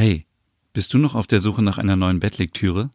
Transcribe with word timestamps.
Hey, 0.00 0.26
bist 0.74 0.94
du 0.94 0.98
noch 0.98 1.16
auf 1.16 1.26
der 1.26 1.40
Suche 1.40 1.60
nach 1.60 1.76
einer 1.76 1.96
neuen 1.96 2.20
Bettlektüre? 2.20 2.92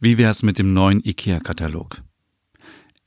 Wie 0.00 0.18
wär's 0.18 0.42
mit 0.42 0.58
dem 0.58 0.72
neuen 0.72 1.00
IKEA-Katalog? 1.04 2.02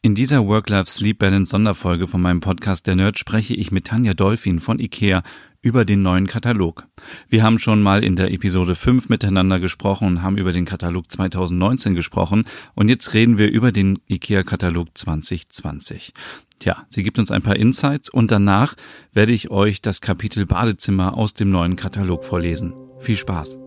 In 0.02 0.16
dieser 0.16 0.48
Work-Life-Sleep-Balance 0.48 1.50
Sonderfolge 1.50 2.08
von 2.08 2.22
meinem 2.22 2.40
Podcast 2.40 2.88
Der 2.88 2.96
Nerd 2.96 3.20
spreche 3.20 3.54
ich 3.54 3.74
mit 3.74 3.88
Tanja 3.88 4.14
Dolphin 4.14 4.60
von 4.60 4.80
IKEA 4.80 5.24
über 5.62 5.84
den 5.84 6.02
neuen 6.04 6.26
Katalog. 6.26 6.88
Wir 7.28 7.44
haben 7.44 7.60
schon 7.60 7.82
mal 7.82 8.02
in 8.02 8.16
der 8.16 8.32
Episode 8.32 8.76
5 8.76 9.10
miteinander 9.10 9.60
gesprochen 9.60 10.08
und 10.08 10.22
haben 10.22 10.38
über 10.38 10.54
den 10.54 10.64
Katalog 10.64 11.12
2019 11.12 11.96
gesprochen 11.96 12.46
und 12.76 12.88
jetzt 12.88 13.14
reden 13.14 13.38
wir 13.38 13.52
über 13.52 13.74
den 13.74 14.00
IKEA-Katalog 14.08 14.88
2020. 14.98 16.14
Tja, 16.60 16.78
sie 16.88 17.04
gibt 17.04 17.20
uns 17.20 17.30
ein 17.30 17.42
paar 17.42 17.58
Insights 17.58 18.10
und 18.10 18.32
danach 18.32 18.76
werde 19.12 19.34
ich 19.34 19.52
euch 19.52 19.82
das 19.82 20.00
Kapitel 20.00 20.46
Badezimmer 20.46 21.18
aus 21.18 21.34
dem 21.34 21.50
neuen 21.50 21.76
Katalog 21.76 22.24
vorlesen. 22.24 22.74
Viel 23.02 23.18
Spaß. 23.18 23.58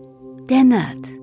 Der 0.49 0.63
Nerd. 0.63 1.22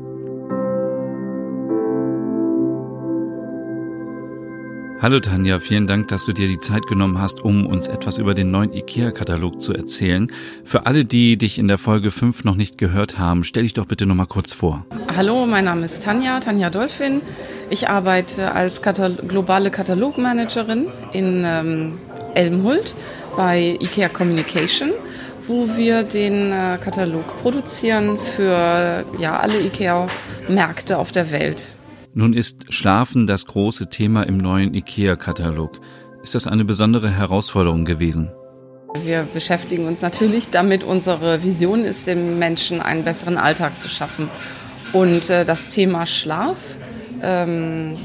Hallo 5.01 5.19
Tanja, 5.19 5.57
vielen 5.57 5.87
Dank, 5.87 6.09
dass 6.09 6.25
du 6.25 6.31
dir 6.31 6.45
die 6.45 6.59
Zeit 6.59 6.85
genommen 6.85 7.19
hast, 7.19 7.41
um 7.41 7.65
uns 7.65 7.87
etwas 7.87 8.19
über 8.19 8.35
den 8.35 8.51
neuen 8.51 8.71
IKEA-Katalog 8.71 9.59
zu 9.59 9.73
erzählen. 9.73 10.31
Für 10.63 10.85
alle, 10.85 11.05
die 11.05 11.39
dich 11.39 11.57
in 11.57 11.67
der 11.67 11.79
Folge 11.79 12.11
5 12.11 12.43
noch 12.43 12.53
nicht 12.53 12.77
gehört 12.77 13.17
haben, 13.17 13.43
stell 13.43 13.63
dich 13.63 13.73
doch 13.73 13.87
bitte 13.87 14.05
nochmal 14.05 14.27
kurz 14.27 14.53
vor. 14.53 14.85
Hallo, 15.17 15.47
mein 15.47 15.65
Name 15.65 15.85
ist 15.85 16.03
Tanja, 16.03 16.39
Tanja 16.39 16.69
Dolphin. 16.69 17.21
Ich 17.71 17.89
arbeite 17.89 18.51
als 18.51 18.83
Katal 18.83 19.15
globale 19.27 19.71
Katalogmanagerin 19.71 20.85
in 21.13 21.45
ähm, 21.47 21.97
Elmhult 22.35 22.93
bei 23.35 23.79
IKEA 23.81 24.07
Communication, 24.07 24.91
wo 25.47 25.67
wir 25.77 26.03
den 26.03 26.51
äh, 26.51 26.77
Katalog 26.79 27.41
produzieren 27.41 28.19
für 28.19 29.03
ja, 29.17 29.39
alle 29.39 29.61
IKEA-Märkte 29.61 30.99
auf 30.99 31.11
der 31.11 31.31
Welt. 31.31 31.73
Nun 32.13 32.33
ist 32.33 32.73
Schlafen 32.73 33.25
das 33.25 33.45
große 33.45 33.87
Thema 33.87 34.23
im 34.23 34.35
neuen 34.35 34.73
IKEA-Katalog. 34.73 35.79
Ist 36.23 36.35
das 36.35 36.45
eine 36.45 36.65
besondere 36.65 37.09
Herausforderung 37.09 37.85
gewesen? 37.85 38.31
Wir 39.03 39.25
beschäftigen 39.33 39.87
uns 39.87 40.01
natürlich 40.01 40.49
damit. 40.49 40.83
Unsere 40.83 41.41
Vision 41.41 41.85
ist, 41.85 42.07
dem 42.07 42.37
Menschen 42.37 42.81
einen 42.81 43.05
besseren 43.05 43.37
Alltag 43.37 43.79
zu 43.79 43.87
schaffen. 43.87 44.29
Und 44.91 45.29
äh, 45.29 45.45
das 45.45 45.69
Thema 45.69 46.05
Schlaf 46.05 46.75
ähm, 47.23 47.95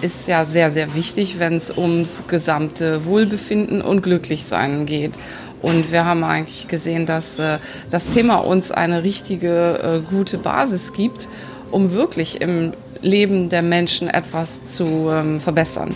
ist 0.00 0.28
ja 0.28 0.44
sehr, 0.44 0.70
sehr 0.70 0.94
wichtig, 0.94 1.40
wenn 1.40 1.54
es 1.54 1.76
ums 1.76 2.28
gesamte 2.28 3.04
Wohlbefinden 3.04 3.82
und 3.82 4.02
Glücklichsein 4.02 4.86
geht. 4.86 5.14
Und 5.60 5.90
wir 5.90 6.04
haben 6.04 6.22
eigentlich 6.22 6.68
gesehen, 6.68 7.04
dass 7.04 7.40
äh, 7.40 7.58
das 7.90 8.10
Thema 8.10 8.36
uns 8.36 8.70
eine 8.70 9.02
richtige, 9.02 10.02
äh, 10.06 10.08
gute 10.08 10.38
Basis 10.38 10.92
gibt, 10.92 11.28
um 11.72 11.90
wirklich 11.90 12.40
im 12.40 12.74
Leben 13.04 13.48
der 13.48 13.62
Menschen 13.62 14.08
etwas 14.08 14.64
zu 14.64 15.10
ähm, 15.10 15.40
verbessern. 15.40 15.94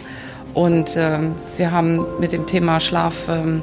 Und 0.55 0.97
ähm, 0.97 1.35
wir 1.57 1.71
haben 1.73 2.05
mit 2.21 2.33
dem 2.33 2.47
Thema 2.47 2.81
Schlaf 2.81 3.29
ähm, 3.29 3.63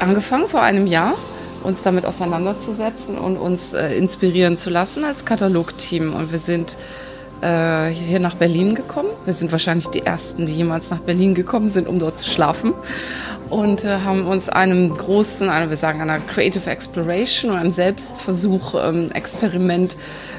angefangen 0.00 0.48
vor 0.48 0.62
einem 0.62 0.86
Jahr, 0.86 1.14
uns 1.62 1.82
damit 1.82 2.06
auseinanderzusetzen 2.06 3.18
und 3.18 3.36
uns 3.36 3.74
äh, 3.74 3.94
inspirieren 3.94 4.56
zu 4.56 4.70
lassen 4.70 5.04
als 5.04 5.24
Katalogteam. 5.24 6.14
Und 6.14 6.32
wir 6.32 6.38
sind 6.38 6.76
äh, 7.42 7.88
hier 7.88 8.20
nach 8.20 8.36
Berlin 8.36 8.74
gekommen. 8.74 9.10
Wir 9.24 9.34
sind 9.34 9.52
wahrscheinlich 9.52 9.88
die 9.88 10.06
Ersten, 10.06 10.46
die 10.46 10.52
jemals 10.52 10.90
nach 10.90 11.00
Berlin 11.00 11.34
gekommen 11.34 11.68
sind, 11.68 11.88
um 11.88 11.98
dort 11.98 12.18
zu 12.18 12.28
schlafen. 12.28 12.72
Und 13.50 13.84
äh, 13.84 13.98
haben 13.98 14.26
uns 14.26 14.48
einem 14.48 14.96
großen, 14.96 15.48
einer, 15.48 15.68
wir 15.68 15.76
sagen 15.76 16.00
einer 16.00 16.18
Creative 16.20 16.70
Exploration 16.70 17.50
einem 17.50 17.70
Selbstversuch, 17.70 18.74
ähm, 18.82 19.10
Experiment 19.12 19.96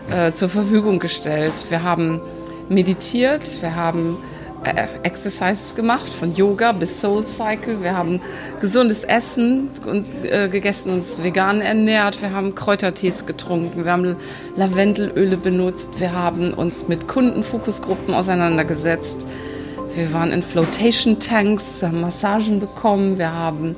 äh, 0.09 0.31
zur 0.33 0.49
Verfügung 0.49 0.99
gestellt. 0.99 1.53
Wir 1.69 1.83
haben 1.83 2.21
meditiert, 2.69 3.61
wir 3.61 3.75
haben 3.75 4.17
äh, 4.63 4.87
Exercises 5.03 5.75
gemacht, 5.75 6.07
von 6.07 6.33
Yoga 6.33 6.71
bis 6.71 7.01
Soul 7.01 7.25
Cycle. 7.25 7.81
Wir 7.83 7.95
haben 7.97 8.21
gesundes 8.61 9.03
Essen 9.03 9.69
und, 9.85 10.05
äh, 10.23 10.47
gegessen, 10.47 10.93
uns 10.93 11.23
vegan 11.23 11.61
ernährt. 11.61 12.21
Wir 12.21 12.31
haben 12.31 12.55
Kräutertees 12.55 13.25
getrunken. 13.25 13.83
Wir 13.83 13.91
haben 13.91 14.15
Lavendelöle 14.55 15.37
benutzt. 15.37 15.99
Wir 15.99 16.13
haben 16.13 16.53
uns 16.53 16.87
mit 16.87 17.07
Kundenfokusgruppen 17.07 18.13
auseinandergesetzt. 18.13 19.25
Wir 19.95 20.11
waren 20.13 20.31
in 20.31 20.41
Flotation 20.41 21.19
Tanks, 21.19 21.83
haben 21.83 22.01
Massagen 22.01 22.59
bekommen. 22.59 23.17
Wir 23.17 23.31
haben 23.31 23.75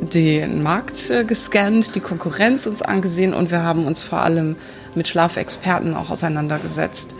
den 0.00 0.62
Markt 0.62 1.10
äh, 1.10 1.24
gescannt, 1.24 1.94
die 1.94 2.00
Konkurrenz 2.00 2.66
uns 2.66 2.82
angesehen 2.82 3.34
und 3.34 3.50
wir 3.50 3.62
haben 3.62 3.86
uns 3.86 4.00
vor 4.00 4.18
allem 4.18 4.56
mit 4.94 5.08
Schlafexperten 5.08 5.94
auch 5.94 6.10
auseinandergesetzt 6.10 7.16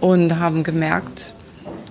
und 0.00 0.38
haben 0.38 0.62
gemerkt, 0.62 1.32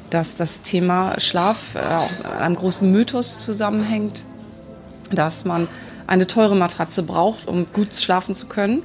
dass 0.10 0.38
das 0.38 0.62
Thema 0.62 1.20
Schlaf 1.20 1.76
äh, 1.76 2.40
einem 2.40 2.56
großen 2.56 2.92
Mythos 2.92 3.44
zusammenhängt, 3.44 4.24
dass 5.12 5.46
man 5.46 5.68
eine 6.06 6.28
teure 6.28 6.56
Matratze 6.56 7.04
braucht, 7.04 7.48
um 7.48 7.68
gut 7.74 7.94
schlafen 7.94 8.34
zu 8.34 8.48
können. 8.48 8.84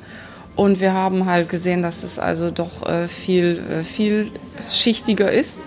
Und 0.57 0.81
wir 0.81 0.93
haben 0.93 1.27
halt 1.27 1.49
gesehen, 1.49 1.83
dass 1.83 2.03
es 2.03 2.19
also 2.19 2.51
doch 2.51 2.87
äh, 2.87 3.09
viel, 3.09 3.63
äh, 3.71 3.83
vielschichtiger 3.83 5.31
ist 5.31 5.65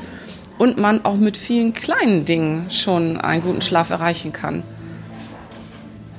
und 0.57 0.77
man 0.77 1.03
auch 1.05 1.15
mit 1.15 1.37
vielen 1.37 1.73
kleinen 1.73 2.25
Dingen 2.25 2.69
schon 2.69 3.19
einen 3.19 3.41
guten 3.41 3.61
Schlaf 3.61 3.89
erreichen 3.89 4.31
kann. 4.31 4.63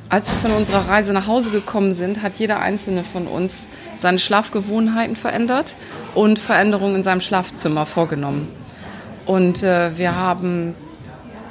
Als 0.08 0.28
wir 0.28 0.36
von 0.36 0.52
unserer 0.56 0.88
Reise 0.88 1.12
nach 1.12 1.26
Hause 1.26 1.50
gekommen 1.50 1.92
sind, 1.92 2.22
hat 2.22 2.34
jeder 2.36 2.60
einzelne 2.60 3.02
von 3.02 3.26
uns 3.26 3.66
seine 3.96 4.20
Schlafgewohnheiten 4.20 5.16
verändert 5.16 5.74
und 6.14 6.38
Veränderungen 6.38 6.96
in 6.96 7.02
seinem 7.02 7.20
Schlafzimmer 7.20 7.86
vorgenommen. 7.86 8.48
Und 9.26 9.64
äh, 9.64 9.98
wir 9.98 10.14
haben 10.14 10.76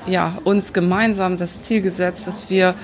ja, 0.08 0.38
uns 0.46 0.72
gemeinsam 0.72 1.36
das 1.36 1.64
Ziel 1.64 1.82
gesetzt, 1.82 2.28
dass 2.28 2.50
wir 2.50 2.76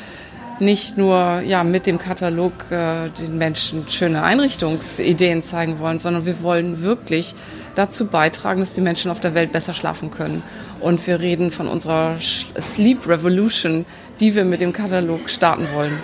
nicht 0.61 0.97
nur 0.97 1.41
ja, 1.41 1.63
mit 1.63 1.87
dem 1.87 1.97
Katalog 1.97 2.53
äh, 2.71 3.09
den 3.09 3.37
Menschen 3.37 3.83
schöne 3.89 4.23
Einrichtungsideen 4.23 5.41
zeigen 5.41 5.79
wollen, 5.79 5.99
sondern 5.99 6.25
wir 6.25 6.41
wollen 6.43 6.81
wirklich 6.81 7.35
dazu 7.75 8.07
beitragen, 8.07 8.59
dass 8.59 8.73
die 8.73 8.81
Menschen 8.81 9.11
auf 9.11 9.19
der 9.19 9.33
Welt 9.33 9.51
besser 9.51 9.73
schlafen 9.73 10.11
können. 10.11 10.43
Und 10.79 11.05
wir 11.07 11.19
reden 11.19 11.51
von 11.51 11.67
unserer 11.67 12.15
Sleep 12.59 13.07
Revolution, 13.07 13.85
die 14.19 14.35
wir 14.35 14.45
mit 14.45 14.61
dem 14.61 14.73
Katalog 14.73 15.29
starten 15.29 15.67
wollen. 15.73 15.97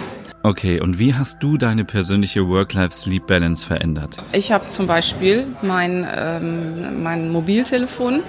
Okay, 0.43 0.79
und 0.79 0.97
wie 0.97 1.13
hast 1.13 1.43
du 1.43 1.57
deine 1.57 1.83
persönliche 1.83 2.47
Work-Life-Sleep-Balance 2.47 3.65
verändert? 3.65 4.17
Ich 4.31 4.51
habe 4.51 4.69
zum 4.69 4.87
Beispiel 4.87 5.45
mein, 5.61 6.07
ähm, 6.15 7.03
mein 7.03 7.31
Mobiltelefon 7.31 8.21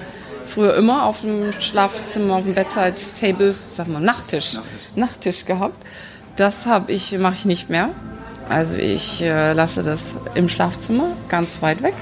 früher 0.45 0.75
immer 0.75 1.05
auf 1.05 1.21
dem 1.21 1.53
Schlafzimmer, 1.61 2.37
auf 2.37 2.45
dem 2.45 2.55
Bedside-Table, 2.55 3.55
sag 3.69 3.89
mal 3.89 4.01
Nachttisch, 4.01 4.55
Nachttisch, 4.55 4.89
Nachttisch 4.97 5.45
gehabt. 5.45 5.85
Das 6.39 6.67
habe 6.67 6.93
ich, 6.93 7.19
mache 7.19 7.35
ich 7.35 7.45
nicht 7.47 7.69
mehr. 7.69 7.89
Also 8.49 8.77
ich 8.77 9.21
äh, 9.23 9.53
lasse 9.55 9.83
das 9.83 10.19
im 10.37 10.49
Schlafzimmer 10.49 11.09
ganz 11.29 11.61
weit 11.63 11.83
weg, 11.83 11.95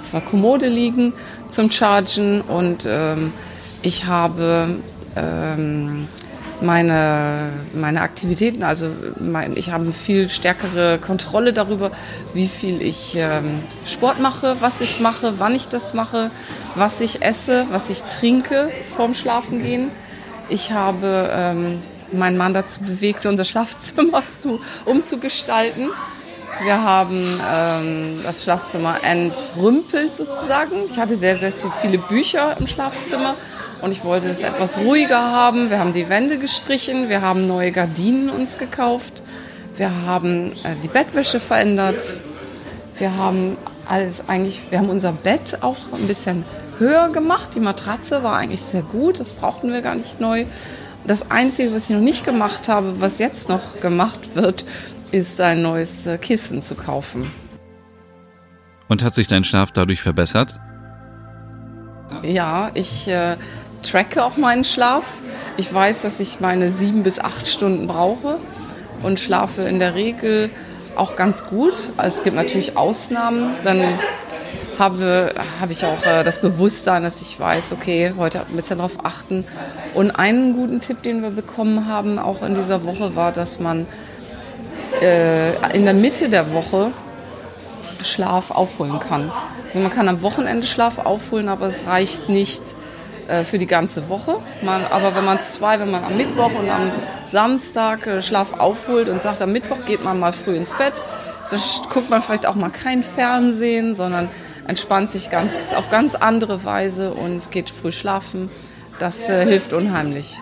auf 0.00 0.10
der 0.10 0.22
Kommode 0.22 0.68
liegen 0.68 1.12
zum 1.48 1.70
Chargen 1.70 2.40
und 2.40 2.86
ähm, 2.88 3.30
ich 3.82 4.06
habe 4.06 4.76
ähm, 5.14 6.08
meine, 6.62 7.50
meine 7.74 8.00
Aktivitäten, 8.00 8.62
also 8.62 8.88
mein, 9.20 9.54
ich 9.54 9.70
habe 9.70 9.92
viel 9.92 10.30
stärkere 10.30 10.98
Kontrolle 10.98 11.52
darüber, 11.52 11.90
wie 12.32 12.48
viel 12.48 12.80
ich 12.80 13.16
ähm, 13.16 13.60
Sport 13.84 14.18
mache, 14.18 14.56
was 14.60 14.80
ich 14.80 14.98
mache, 15.00 15.34
wann 15.38 15.54
ich 15.54 15.68
das 15.68 15.92
mache, 15.92 16.30
was 16.74 17.02
ich 17.02 17.20
esse, 17.20 17.66
was 17.70 17.90
ich 17.90 18.02
trinke 18.04 18.70
vorm 18.96 19.12
Schlafengehen. 19.12 19.90
Ich 20.48 20.72
habe 20.72 21.30
ähm, 21.32 21.82
meinen 22.14 22.36
Mann 22.36 22.54
dazu 22.54 22.80
bewegt, 22.80 23.26
unser 23.26 23.44
Schlafzimmer 23.44 24.22
zu, 24.28 24.60
umzugestalten. 24.84 25.88
Wir 26.62 26.82
haben 26.82 27.26
ähm, 27.52 28.20
das 28.22 28.44
Schlafzimmer 28.44 28.98
entrümpelt 29.02 30.14
sozusagen. 30.14 30.72
Ich 30.88 30.98
hatte 30.98 31.16
sehr, 31.16 31.36
sehr 31.36 31.50
viele 31.50 31.98
Bücher 31.98 32.56
im 32.58 32.66
Schlafzimmer 32.66 33.34
und 33.82 33.90
ich 33.90 34.04
wollte 34.04 34.28
es 34.28 34.42
etwas 34.42 34.78
ruhiger 34.78 35.20
haben. 35.20 35.68
Wir 35.68 35.78
haben 35.78 35.92
die 35.92 36.08
Wände 36.08 36.38
gestrichen, 36.38 37.08
wir 37.08 37.22
haben 37.22 37.46
neue 37.46 37.72
Gardinen 37.72 38.30
uns 38.30 38.56
gekauft, 38.56 39.22
wir 39.76 39.90
haben 40.06 40.52
äh, 40.62 40.76
die 40.82 40.88
Bettwäsche 40.88 41.40
verändert, 41.40 42.14
wir 42.98 43.16
haben 43.16 43.56
alles 43.86 44.28
eigentlich, 44.28 44.60
wir 44.70 44.78
haben 44.78 44.90
unser 44.90 45.12
Bett 45.12 45.58
auch 45.60 45.76
ein 45.92 46.06
bisschen 46.06 46.44
höher 46.78 47.08
gemacht. 47.10 47.50
Die 47.54 47.60
Matratze 47.60 48.22
war 48.22 48.36
eigentlich 48.36 48.62
sehr 48.62 48.82
gut, 48.82 49.20
das 49.20 49.32
brauchten 49.32 49.72
wir 49.72 49.82
gar 49.82 49.94
nicht 49.94 50.20
neu. 50.20 50.46
Das 51.06 51.30
Einzige, 51.30 51.74
was 51.74 51.84
ich 51.84 51.90
noch 51.90 52.02
nicht 52.02 52.24
gemacht 52.24 52.68
habe, 52.68 53.00
was 53.00 53.18
jetzt 53.18 53.48
noch 53.48 53.80
gemacht 53.80 54.34
wird, 54.34 54.64
ist 55.12 55.40
ein 55.40 55.62
neues 55.62 56.06
äh, 56.06 56.16
Kissen 56.18 56.62
zu 56.62 56.74
kaufen. 56.74 57.30
Und 58.88 59.04
hat 59.04 59.14
sich 59.14 59.26
dein 59.26 59.44
Schlaf 59.44 59.70
dadurch 59.70 60.00
verbessert? 60.00 60.54
Ja, 62.22 62.70
ich 62.74 63.08
äh, 63.08 63.36
tracke 63.82 64.24
auch 64.24 64.36
meinen 64.36 64.64
Schlaf. 64.64 65.18
Ich 65.56 65.72
weiß, 65.72 66.02
dass 66.02 66.20
ich 66.20 66.40
meine 66.40 66.70
sieben 66.70 67.02
bis 67.02 67.18
acht 67.18 67.46
Stunden 67.46 67.86
brauche 67.86 68.38
und 69.02 69.20
schlafe 69.20 69.62
in 69.62 69.78
der 69.78 69.94
Regel 69.94 70.50
auch 70.96 71.16
ganz 71.16 71.46
gut. 71.46 71.90
Also 71.96 72.18
es 72.18 72.24
gibt 72.24 72.36
natürlich 72.36 72.76
Ausnahmen. 72.76 73.54
Dann 73.62 73.82
habe, 74.78 75.34
habe 75.60 75.72
ich 75.72 75.84
auch 75.84 76.04
äh, 76.04 76.22
das 76.24 76.40
Bewusstsein, 76.40 77.02
dass 77.02 77.20
ich 77.20 77.38
weiß, 77.38 77.72
okay, 77.72 78.14
heute 78.16 78.40
ein 78.40 78.56
bisschen 78.56 78.78
darauf 78.78 79.04
achten. 79.04 79.44
Und 79.94 80.10
einen 80.12 80.54
guten 80.54 80.80
Tipp, 80.80 81.02
den 81.02 81.22
wir 81.22 81.30
bekommen 81.30 81.86
haben, 81.86 82.18
auch 82.18 82.42
in 82.42 82.54
dieser 82.54 82.84
Woche, 82.84 83.16
war, 83.16 83.32
dass 83.32 83.60
man 83.60 83.86
äh, 85.00 85.76
in 85.76 85.84
der 85.84 85.94
Mitte 85.94 86.28
der 86.28 86.52
Woche 86.52 86.90
Schlaf 88.02 88.50
aufholen 88.50 89.00
kann. 89.00 89.30
Also 89.64 89.80
man 89.80 89.90
kann 89.90 90.08
am 90.08 90.22
Wochenende 90.22 90.66
Schlaf 90.66 90.98
aufholen, 90.98 91.48
aber 91.48 91.66
es 91.66 91.86
reicht 91.86 92.28
nicht 92.28 92.62
äh, 93.28 93.44
für 93.44 93.58
die 93.58 93.66
ganze 93.66 94.08
Woche. 94.08 94.36
Man, 94.62 94.84
aber 94.84 95.16
wenn 95.16 95.24
man 95.24 95.40
zwei, 95.42 95.80
wenn 95.80 95.90
man 95.90 96.04
am 96.04 96.16
Mittwoch 96.16 96.50
und 96.50 96.68
am 96.68 96.92
Samstag 97.24 98.06
äh, 98.06 98.22
Schlaf 98.22 98.52
aufholt 98.52 99.08
und 99.08 99.20
sagt, 99.20 99.40
am 99.40 99.52
Mittwoch 99.52 99.84
geht 99.86 100.04
man 100.04 100.20
mal 100.20 100.32
früh 100.32 100.54
ins 100.56 100.74
Bett, 100.74 101.02
dann 101.50 101.60
guckt 101.92 102.10
man 102.10 102.22
vielleicht 102.22 102.46
auch 102.46 102.54
mal 102.54 102.70
kein 102.70 103.02
Fernsehen, 103.02 103.94
sondern 103.94 104.28
entspannt 104.66 105.10
sich 105.10 105.30
ganz, 105.30 105.72
auf 105.72 105.90
ganz 105.90 106.14
andere 106.14 106.64
Weise 106.64 107.12
und 107.12 107.50
geht 107.50 107.70
früh 107.70 107.92
schlafen. 107.92 108.50
Das 108.98 109.28
äh, 109.28 109.44
hilft 109.44 109.72
unheimlich. 109.72 110.38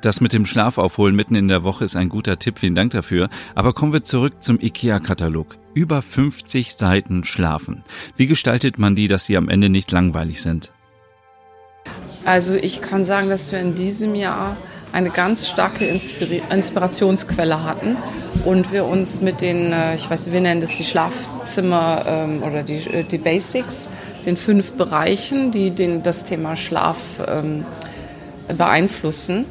Das 0.00 0.20
mit 0.20 0.32
dem 0.32 0.46
Schlafaufholen 0.46 1.16
mitten 1.16 1.34
in 1.34 1.48
der 1.48 1.64
Woche 1.64 1.84
ist 1.84 1.96
ein 1.96 2.08
guter 2.08 2.38
Tipp, 2.38 2.60
vielen 2.60 2.76
Dank 2.76 2.92
dafür. 2.92 3.28
Aber 3.56 3.72
kommen 3.72 3.92
wir 3.92 4.04
zurück 4.04 4.34
zum 4.40 4.60
IKEA-Katalog. 4.60 5.56
Über 5.74 6.02
50 6.02 6.74
Seiten 6.74 7.24
Schlafen. 7.24 7.82
Wie 8.16 8.28
gestaltet 8.28 8.78
man 8.78 8.94
die, 8.94 9.08
dass 9.08 9.26
sie 9.26 9.36
am 9.36 9.48
Ende 9.48 9.70
nicht 9.70 9.90
langweilig 9.90 10.40
sind? 10.40 10.72
Also 12.24 12.54
ich 12.54 12.80
kann 12.80 13.04
sagen, 13.04 13.28
dass 13.28 13.50
wir 13.50 13.58
in 13.58 13.74
diesem 13.74 14.14
Jahr 14.14 14.56
eine 14.92 15.10
ganz 15.10 15.48
starke 15.48 15.86
Inspir 15.86 16.42
Inspirationsquelle 16.50 17.64
hatten 17.64 17.96
und 18.44 18.72
wir 18.72 18.84
uns 18.84 19.20
mit 19.20 19.40
den, 19.40 19.72
äh, 19.72 19.94
ich 19.94 20.08
weiß, 20.10 20.32
wir 20.32 20.40
nennen 20.40 20.60
das 20.60 20.76
die 20.76 20.84
Schlafzimmer 20.84 22.04
ähm, 22.06 22.42
oder 22.42 22.62
die, 22.62 22.78
äh, 22.86 23.04
die 23.04 23.18
Basics, 23.18 23.90
den 24.26 24.36
fünf 24.36 24.72
Bereichen, 24.72 25.50
die 25.50 25.70
den, 25.70 26.02
das 26.02 26.24
Thema 26.24 26.56
Schlaf 26.56 26.98
ähm, 27.26 27.64
beeinflussen 28.56 29.44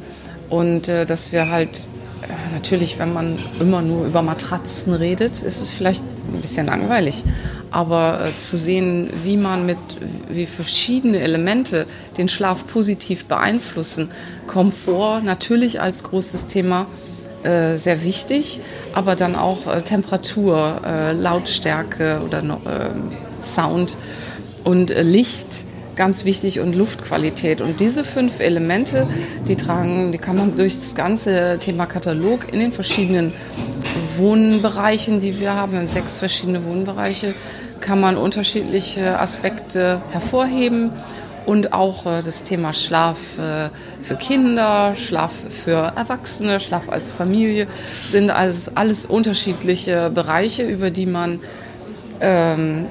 und 0.48 0.88
äh, 0.88 1.06
dass 1.06 1.32
wir 1.32 1.50
halt 1.50 1.86
natürlich, 2.52 2.98
wenn 2.98 3.12
man 3.12 3.36
immer 3.60 3.82
nur 3.82 4.06
über 4.06 4.22
Matratzen 4.22 4.92
redet, 4.92 5.40
ist 5.40 5.60
es 5.60 5.70
vielleicht 5.70 6.02
ein 6.32 6.40
bisschen 6.40 6.66
langweilig. 6.66 7.22
Aber 7.70 8.24
äh, 8.24 8.36
zu 8.36 8.56
sehen, 8.56 9.10
wie 9.22 9.36
man 9.36 9.66
mit, 9.66 9.78
wie 10.28 10.46
verschiedene 10.46 11.20
Elemente 11.20 11.86
den 12.16 12.28
Schlaf 12.28 12.66
positiv 12.66 13.26
beeinflussen, 13.26 14.10
Komfort 14.46 15.22
natürlich 15.22 15.80
als 15.80 16.02
großes 16.02 16.46
Thema 16.46 16.86
äh, 17.42 17.76
sehr 17.76 18.02
wichtig, 18.02 18.60
aber 18.94 19.14
dann 19.14 19.36
auch 19.36 19.66
äh, 19.66 19.82
Temperatur, 19.82 20.80
äh, 20.84 21.12
Lautstärke 21.12 22.20
oder 22.24 22.40
ähm, 22.40 23.12
Sound 23.42 23.96
und 24.64 24.90
äh, 24.90 25.02
Licht 25.02 25.67
ganz 25.98 26.24
wichtig 26.24 26.60
und 26.60 26.74
Luftqualität. 26.74 27.60
Und 27.60 27.80
diese 27.80 28.04
fünf 28.04 28.40
Elemente, 28.40 29.06
die 29.46 29.56
tragen, 29.56 30.12
die 30.12 30.18
kann 30.18 30.36
man 30.36 30.54
durch 30.54 30.74
das 30.74 30.94
ganze 30.94 31.58
Thema 31.60 31.84
Katalog 31.84 32.50
in 32.52 32.60
den 32.60 32.72
verschiedenen 32.72 33.34
Wohnbereichen, 34.16 35.20
die 35.20 35.38
wir 35.38 35.54
haben, 35.54 35.72
wir 35.72 35.80
haben 35.80 35.88
sechs 35.88 36.16
verschiedene 36.16 36.64
Wohnbereiche, 36.64 37.34
kann 37.80 38.00
man 38.00 38.16
unterschiedliche 38.16 39.18
Aspekte 39.18 40.00
hervorheben 40.10 40.92
und 41.46 41.72
auch 41.72 42.06
äh, 42.06 42.22
das 42.22 42.44
Thema 42.44 42.72
Schlaf 42.72 43.18
äh, 43.38 43.70
für 44.02 44.16
Kinder, 44.16 44.94
Schlaf 44.96 45.32
für 45.50 45.92
Erwachsene, 45.96 46.60
Schlaf 46.60 46.90
als 46.90 47.10
Familie 47.10 47.66
sind 48.06 48.30
also 48.30 48.72
alles 48.74 49.06
unterschiedliche 49.06 50.10
Bereiche, 50.10 50.62
über 50.64 50.90
die 50.90 51.06
man 51.06 51.40
ähm, 52.20 52.86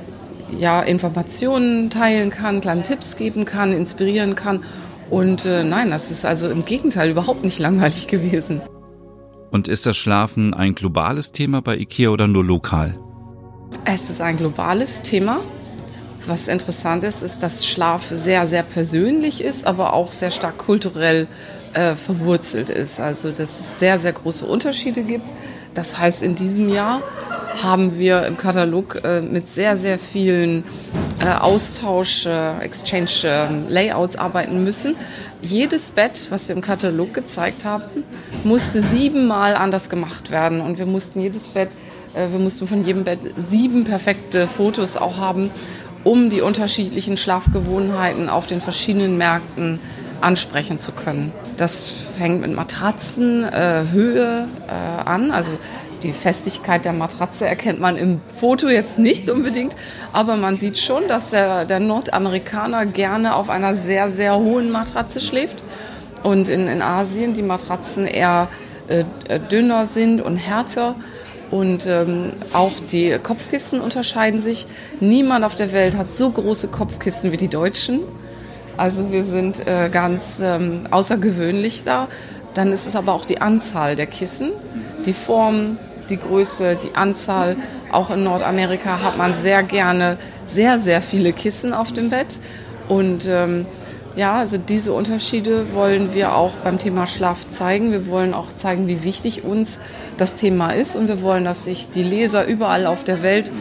ja, 0.57 0.81
Informationen 0.81 1.89
teilen 1.89 2.29
kann, 2.29 2.61
kleine 2.61 2.83
Tipps 2.83 3.15
geben 3.15 3.45
kann, 3.45 3.73
inspirieren 3.73 4.35
kann. 4.35 4.63
Und 5.09 5.45
äh, 5.45 5.63
nein, 5.63 5.89
das 5.89 6.11
ist 6.11 6.25
also 6.25 6.49
im 6.49 6.65
Gegenteil 6.65 7.09
überhaupt 7.09 7.43
nicht 7.43 7.59
langweilig 7.59 8.07
gewesen. 8.07 8.61
Und 9.51 9.67
ist 9.67 9.85
das 9.85 9.95
Schlafen 9.95 10.53
ein 10.53 10.75
globales 10.75 11.31
Thema 11.31 11.61
bei 11.61 11.77
IKEA 11.77 12.09
oder 12.09 12.27
nur 12.27 12.43
lokal? 12.43 12.99
Es 13.85 14.09
ist 14.09 14.21
ein 14.21 14.37
globales 14.37 15.03
Thema. 15.03 15.39
Was 16.25 16.49
interessant 16.49 17.03
ist, 17.05 17.23
ist, 17.23 17.41
dass 17.41 17.65
Schlaf 17.65 18.05
sehr, 18.09 18.47
sehr 18.47 18.63
persönlich 18.63 19.41
ist, 19.41 19.65
aber 19.65 19.93
auch 19.93 20.11
sehr 20.11 20.31
stark 20.31 20.57
kulturell 20.57 21.27
äh, 21.73 21.95
verwurzelt 21.95 22.69
ist. 22.69 22.99
Also, 22.99 23.31
dass 23.31 23.59
es 23.59 23.79
sehr, 23.79 23.99
sehr 23.99 24.11
große 24.11 24.45
Unterschiede 24.45 25.03
gibt. 25.03 25.25
Das 25.73 25.97
heißt, 25.97 26.23
in 26.23 26.35
diesem 26.35 26.69
Jahr 26.69 27.01
haben 27.63 27.97
wir 27.97 28.25
im 28.25 28.37
Katalog 28.37 29.01
äh, 29.03 29.21
mit 29.21 29.49
sehr, 29.49 29.77
sehr 29.77 29.99
vielen 29.99 30.63
äh, 31.19 31.29
Austausch, 31.29 32.25
äh, 32.25 32.59
Exchange 32.59 33.09
ähm, 33.25 33.65
Layouts 33.69 34.15
arbeiten 34.15 34.63
müssen. 34.63 34.95
Jedes 35.41 35.91
Bett, 35.91 36.27
was 36.29 36.47
wir 36.47 36.55
im 36.55 36.61
Katalog 36.61 37.13
gezeigt 37.13 37.65
haben, 37.65 38.03
musste 38.43 38.81
siebenmal 38.81 39.55
anders 39.55 39.89
gemacht 39.89 40.31
werden. 40.31 40.61
Und 40.61 40.77
wir 40.77 40.85
mussten 40.85 41.21
jedes 41.21 41.49
Bett, 41.49 41.69
äh, 42.13 42.31
wir 42.31 42.39
mussten 42.39 42.67
von 42.67 42.85
jedem 42.85 43.03
Bett 43.03 43.19
sieben 43.37 43.83
perfekte 43.83 44.47
Fotos 44.47 44.97
auch 44.97 45.17
haben, 45.17 45.51
um 46.03 46.29
die 46.29 46.41
unterschiedlichen 46.41 47.17
Schlafgewohnheiten 47.17 48.29
auf 48.29 48.47
den 48.47 48.61
verschiedenen 48.61 49.17
Märkten 49.17 49.79
ansprechen 50.21 50.77
zu 50.77 50.91
können. 50.91 51.31
Das 51.57 51.91
fängt 52.17 52.41
mit 52.41 52.55
Matratzen, 52.55 53.43
äh, 53.43 53.85
Höhe 53.91 54.47
äh, 54.67 55.09
an. 55.09 55.31
Also 55.31 55.53
die 56.07 56.13
Festigkeit 56.13 56.85
der 56.85 56.93
Matratze 56.93 57.45
erkennt 57.45 57.79
man 57.79 57.97
im 57.97 58.21
Foto 58.33 58.69
jetzt 58.69 58.97
nicht 58.97 59.29
unbedingt, 59.29 59.75
aber 60.13 60.37
man 60.37 60.57
sieht 60.57 60.77
schon, 60.77 61.07
dass 61.07 61.29
der, 61.29 61.65
der 61.65 61.79
Nordamerikaner 61.79 62.85
gerne 62.85 63.35
auf 63.35 63.49
einer 63.49 63.75
sehr, 63.75 64.09
sehr 64.09 64.37
hohen 64.37 64.71
Matratze 64.71 65.21
schläft 65.21 65.63
und 66.23 66.49
in, 66.49 66.67
in 66.67 66.81
Asien 66.81 67.33
die 67.33 67.43
Matratzen 67.43 68.07
eher 68.07 68.47
äh, 68.87 69.03
dünner 69.51 69.85
sind 69.85 70.21
und 70.21 70.37
härter. 70.37 70.95
Und 71.49 71.87
ähm, 71.87 72.33
auch 72.51 72.73
die 72.91 73.17
Kopfkissen 73.23 73.79
unterscheiden 73.79 74.41
sich. 74.41 74.67
Niemand 74.99 75.45
auf 75.45 75.55
der 75.55 75.71
Welt 75.71 75.97
hat 75.97 76.11
so 76.11 76.29
große 76.29 76.67
Kopfkissen 76.67 77.31
wie 77.31 77.37
die 77.37 77.47
Deutschen. 77.47 78.01
Also 78.75 79.11
wir 79.11 79.23
sind 79.23 79.65
äh, 79.65 79.89
ganz 79.89 80.41
ähm, 80.43 80.83
außergewöhnlich 80.91 81.83
da. 81.85 82.09
Dann 82.53 82.73
ist 82.73 82.85
es 82.85 82.95
aber 82.95 83.13
auch 83.13 83.23
die 83.23 83.39
Anzahl 83.39 83.95
der 83.95 84.07
Kissen, 84.07 84.51
die 85.05 85.13
Form, 85.13 85.77
die 86.09 86.17
Größe, 86.17 86.77
die 86.81 86.95
Anzahl. 86.95 87.55
Auch 87.91 88.09
in 88.09 88.23
Nordamerika 88.23 89.01
hat 89.01 89.17
man 89.17 89.33
sehr 89.35 89.63
gerne 89.63 90.17
sehr, 90.45 90.79
sehr 90.79 91.01
viele 91.01 91.33
Kissen 91.33 91.73
auf 91.73 91.91
dem 91.91 92.09
Bett. 92.09 92.39
Und 92.87 93.27
ähm, 93.27 93.65
ja, 94.15 94.37
also 94.37 94.57
diese 94.57 94.93
Unterschiede 94.93 95.73
wollen 95.73 96.13
wir 96.13 96.35
auch 96.35 96.53
beim 96.63 96.79
Thema 96.79 97.05
Schlaf 97.05 97.47
zeigen. 97.49 97.91
Wir 97.91 98.07
wollen 98.07 98.33
auch 98.33 98.49
zeigen, 98.49 98.87
wie 98.87 99.03
wichtig 99.03 99.43
uns 99.43 99.79
das 100.17 100.35
Thema 100.35 100.71
ist. 100.71 100.95
Und 100.95 101.07
wir 101.07 101.21
wollen, 101.21 101.43
dass 101.43 101.65
sich 101.65 101.89
die 101.89 102.03
Leser 102.03 102.45
überall 102.45 102.87
auf 102.87 103.03
der 103.03 103.21
Welt 103.21 103.51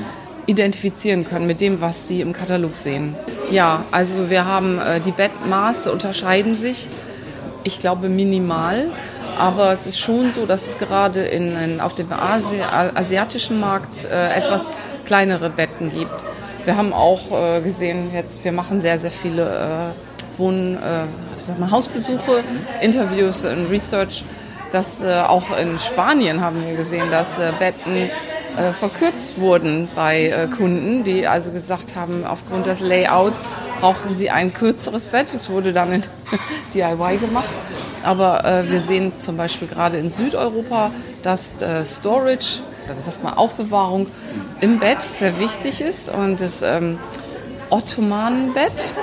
identifizieren 0.46 1.24
können 1.24 1.46
mit 1.46 1.60
dem, 1.60 1.80
was 1.80 2.08
sie 2.08 2.20
im 2.20 2.32
Katalog 2.32 2.76
sehen. 2.76 3.16
Ja, 3.50 3.84
also 3.90 4.30
wir 4.30 4.46
haben 4.46 4.78
äh, 4.78 5.00
die 5.00 5.10
Bettmaße 5.10 5.92
unterscheiden 5.92 6.54
sich, 6.54 6.88
ich 7.64 7.78
glaube 7.80 8.08
minimal. 8.08 8.86
Aber 9.38 9.70
es 9.72 9.86
ist 9.86 9.98
schon 9.98 10.32
so, 10.32 10.46
dass 10.46 10.66
es 10.66 10.78
gerade 10.78 11.20
in, 11.20 11.56
in 11.56 11.80
auf 11.80 11.94
dem 11.94 12.12
Asi 12.12 12.60
asiatischen 12.62 13.60
Markt 13.60 14.04
äh, 14.04 14.34
etwas 14.34 14.76
kleinere 15.04 15.50
Betten 15.50 15.92
gibt. 15.92 16.24
Wir 16.64 16.76
haben 16.76 16.92
auch 16.92 17.30
äh, 17.30 17.60
gesehen, 17.60 18.12
jetzt 18.12 18.44
wir 18.44 18.52
machen 18.52 18.80
sehr, 18.80 18.98
sehr 18.98 19.10
viele 19.10 19.94
äh, 19.94 20.38
Wohn, 20.38 20.76
äh, 20.76 21.60
mal, 21.60 21.70
Hausbesuche, 21.70 22.42
Interviews 22.80 23.44
und 23.44 23.70
Research, 23.70 24.24
dass 24.72 25.02
äh, 25.02 25.20
auch 25.20 25.56
in 25.58 25.78
Spanien 25.78 26.40
haben 26.40 26.66
wir 26.66 26.74
gesehen, 26.74 27.10
dass 27.10 27.38
äh, 27.38 27.52
Betten 27.58 28.10
verkürzt 28.80 29.38
wurden 29.38 29.86
bei 29.94 30.48
Kunden, 30.56 31.04
die 31.04 31.26
also 31.26 31.52
gesagt 31.52 31.94
haben, 31.94 32.24
aufgrund 32.24 32.64
des 32.64 32.80
Layouts 32.80 33.44
brauchten 33.82 34.16
sie 34.16 34.30
ein 34.30 34.54
kürzeres 34.54 35.08
Bett. 35.08 35.34
Es 35.34 35.50
wurde 35.50 35.74
dann 35.74 35.92
in 35.92 36.02
DIY 36.72 37.18
gemacht. 37.18 37.44
Aber 38.06 38.44
äh, 38.44 38.70
wir 38.70 38.80
sehen 38.80 39.18
zum 39.18 39.36
Beispiel 39.36 39.66
gerade 39.66 39.98
in 39.98 40.10
Südeuropa, 40.10 40.92
dass 41.22 41.60
äh, 41.60 41.84
Storage, 41.84 42.60
oder 42.84 42.96
wie 42.96 43.00
sagt 43.00 43.24
man, 43.24 43.34
Aufbewahrung 43.34 44.06
im 44.60 44.78
Bett 44.78 45.02
sehr 45.02 45.40
wichtig 45.40 45.80
ist. 45.80 46.08
Und 46.08 46.40
das 46.40 46.62
ähm, 46.62 46.98
Ottomanenbett 47.68 48.94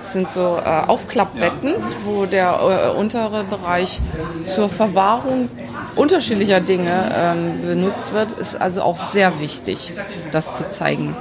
sind 0.00 0.30
so 0.30 0.56
äh, 0.56 0.86
Aufklappbetten, 0.86 1.74
wo 2.06 2.24
der 2.24 2.92
äh, 2.94 2.98
untere 2.98 3.44
Bereich 3.44 4.00
zur 4.44 4.70
Verwahrung 4.70 5.50
unterschiedlicher 5.94 6.60
Dinge 6.60 7.12
ähm, 7.14 7.60
benutzt 7.62 8.14
wird, 8.14 8.32
ist 8.32 8.58
also 8.58 8.80
auch 8.80 8.96
sehr 8.96 9.38
wichtig, 9.38 9.92
das 10.32 10.56
zu 10.56 10.66
zeigen. 10.66 11.14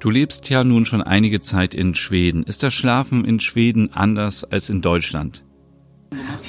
Du 0.00 0.08
lebst 0.08 0.48
ja 0.48 0.64
nun 0.64 0.86
schon 0.86 1.02
einige 1.02 1.40
Zeit 1.40 1.74
in 1.74 1.94
Schweden. 1.94 2.44
Ist 2.44 2.62
das 2.62 2.72
Schlafen 2.72 3.26
in 3.26 3.40
Schweden 3.40 3.92
anders 3.92 4.44
als 4.44 4.70
in 4.70 4.80
Deutschland? 4.80 5.44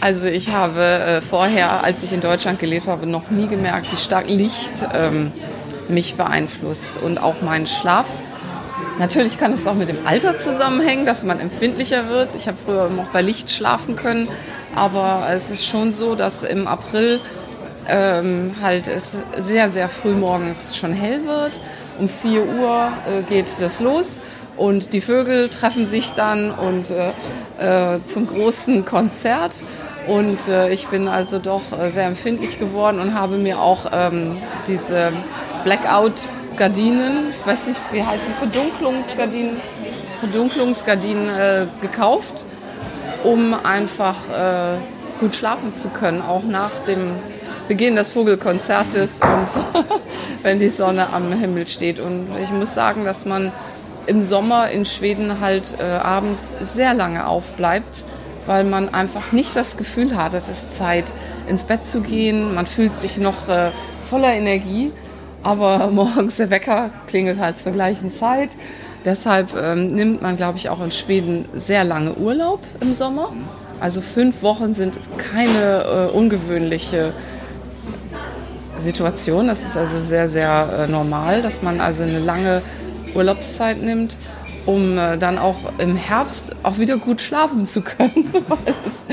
Also 0.03 0.25
ich 0.25 0.49
habe 0.49 0.81
äh, 0.81 1.21
vorher, 1.21 1.81
als 1.81 2.03
ich 2.03 2.11
in 2.11 2.19
Deutschland 2.19 2.59
gelebt 2.59 2.87
habe, 2.87 3.05
noch 3.05 3.29
nie 3.29 3.47
gemerkt, 3.47 3.89
wie 3.89 3.95
stark 3.95 4.27
Licht 4.27 4.85
ähm, 4.93 5.31
mich 5.87 6.15
beeinflusst 6.15 7.01
und 7.01 7.19
auch 7.19 7.41
meinen 7.41 7.67
Schlaf. 7.67 8.07
Natürlich 8.99 9.37
kann 9.37 9.53
es 9.53 9.65
auch 9.65 9.75
mit 9.75 9.87
dem 9.87 10.05
Alter 10.05 10.37
zusammenhängen, 10.37 11.05
dass 11.05 11.23
man 11.23 11.39
empfindlicher 11.39 12.09
wird. 12.09 12.35
Ich 12.35 12.49
habe 12.49 12.57
früher 12.65 12.89
noch 12.89 13.11
bei 13.11 13.21
Licht 13.21 13.49
schlafen 13.49 13.95
können, 13.95 14.27
aber 14.75 15.29
es 15.31 15.49
ist 15.49 15.65
schon 15.65 15.93
so, 15.93 16.15
dass 16.15 16.43
im 16.43 16.67
April 16.67 17.21
ähm, 17.87 18.55
halt 18.61 18.89
es 18.89 19.23
sehr, 19.37 19.69
sehr 19.69 19.87
früh 19.87 20.15
morgens 20.15 20.75
schon 20.75 20.91
hell 20.91 21.25
wird 21.25 21.61
um 21.99 22.09
4 22.09 22.45
Uhr 22.45 22.91
äh, 23.07 23.21
geht 23.23 23.61
das 23.61 23.79
los 23.79 24.21
und 24.57 24.93
die 24.93 25.01
Vögel 25.01 25.49
treffen 25.49 25.85
sich 25.85 26.11
dann 26.11 26.51
und 26.51 26.91
äh, 26.91 27.95
äh, 27.95 27.99
zum 28.05 28.27
großen 28.27 28.85
Konzert. 28.85 29.63
Und 30.07 30.47
äh, 30.47 30.69
ich 30.69 30.87
bin 30.87 31.07
also 31.07 31.39
doch 31.39 31.61
äh, 31.71 31.89
sehr 31.89 32.05
empfindlich 32.05 32.59
geworden 32.59 32.99
und 32.99 33.13
habe 33.13 33.37
mir 33.37 33.59
auch 33.59 33.85
ähm, 33.91 34.35
diese 34.67 35.13
Blackout-Gardinen, 35.63 37.33
ich 37.39 37.47
weiß 37.47 37.67
nicht, 37.67 37.79
wie 37.91 38.03
heißen 38.03 38.33
Verdunklungsgardinen, 38.37 39.57
Verdunklungsgardinen 40.19 41.29
äh, 41.29 41.65
gekauft, 41.81 42.45
um 43.23 43.55
einfach 43.63 44.15
gut 45.21 45.35
schlafen 45.35 45.71
zu 45.71 45.87
können, 45.89 46.21
auch 46.21 46.43
nach 46.43 46.81
dem 46.85 47.15
Beginn 47.69 47.95
des 47.95 48.11
Vogelkonzertes 48.11 49.21
und 49.21 49.83
wenn 50.43 50.59
die 50.59 50.67
Sonne 50.67 51.13
am 51.13 51.31
Himmel 51.31 51.67
steht. 51.67 52.01
Und 52.01 52.27
ich 52.41 52.51
muss 52.51 52.73
sagen, 52.73 53.05
dass 53.05 53.25
man 53.25 53.53
im 54.05 54.21
Sommer 54.21 54.69
in 54.69 54.83
Schweden 54.83 55.39
halt 55.39 55.77
äh, 55.79 55.83
abends 55.83 56.53
sehr 56.59 56.93
lange 56.93 57.25
aufbleibt, 57.25 58.03
weil 58.45 58.63
man 58.63 58.93
einfach 58.93 59.31
nicht 59.31 59.55
das 59.55 59.77
Gefühl 59.77 60.15
hat, 60.15 60.33
es 60.33 60.49
ist 60.49 60.77
Zeit, 60.77 61.13
ins 61.47 61.63
Bett 61.63 61.85
zu 61.85 62.01
gehen. 62.01 62.53
Man 62.55 62.65
fühlt 62.65 62.95
sich 62.95 63.17
noch 63.17 63.47
äh, 63.49 63.71
voller 64.01 64.33
Energie, 64.33 64.91
aber 65.41 65.87
morgens 65.91 66.37
der 66.37 66.49
Wecker 66.49 66.89
klingelt 67.07 67.39
halt 67.39 67.57
zur 67.57 67.71
gleichen 67.71 68.11
Zeit. 68.11 68.49
Deshalb 69.05 69.49
ähm, 69.55 69.93
nimmt 69.93 70.21
man, 70.21 70.37
glaube 70.37 70.57
ich, 70.57 70.69
auch 70.69 70.81
in 70.81 70.91
Schweden 70.91 71.45
sehr 71.53 71.83
lange 71.83 72.13
Urlaub 72.15 72.59
im 72.79 72.93
Sommer. 72.93 73.33
Also 73.79 73.99
fünf 73.99 74.43
Wochen 74.43 74.73
sind 74.73 74.95
keine 75.17 76.09
äh, 76.11 76.15
ungewöhnliche 76.15 77.13
Situation. 78.77 79.47
Das 79.47 79.63
ist 79.63 79.75
also 79.75 79.99
sehr, 79.99 80.29
sehr 80.29 80.85
äh, 80.87 80.91
normal, 80.91 81.41
dass 81.41 81.61
man 81.61 81.81
also 81.81 82.03
eine 82.03 82.19
lange 82.19 82.61
Urlaubszeit 83.13 83.81
nimmt, 83.81 84.17
um 84.65 84.97
äh, 84.97 85.17
dann 85.17 85.37
auch 85.37 85.57
im 85.77 85.95
Herbst 85.95 86.55
auch 86.63 86.77
wieder 86.77 86.97
gut 86.97 87.21
schlafen 87.21 87.65
zu 87.65 87.81
können. 87.81 88.33
Weil 88.47 88.75
es 88.85 89.05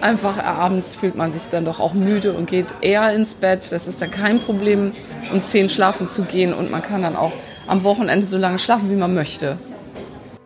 einfach 0.00 0.42
abends 0.42 0.94
fühlt 0.94 1.14
man 1.14 1.32
sich 1.32 1.46
dann 1.48 1.64
doch 1.64 1.80
auch 1.80 1.94
müde 1.94 2.32
und 2.32 2.48
geht 2.48 2.66
eher 2.80 3.14
ins 3.14 3.34
Bett. 3.34 3.72
Das 3.72 3.86
ist 3.86 4.02
dann 4.02 4.10
kein 4.10 4.40
Problem, 4.40 4.92
um 5.32 5.44
zehn 5.44 5.70
schlafen 5.70 6.06
zu 6.06 6.22
gehen 6.22 6.52
und 6.52 6.70
man 6.70 6.82
kann 6.82 7.02
dann 7.02 7.16
auch 7.16 7.32
am 7.66 7.84
Wochenende 7.84 8.26
so 8.26 8.38
lange 8.38 8.58
schlafen, 8.58 8.90
wie 8.90 8.96
man 8.96 9.14
möchte. 9.14 9.58